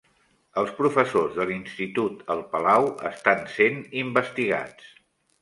[0.59, 4.91] Els professors de l'institut el Palau estan sent investigats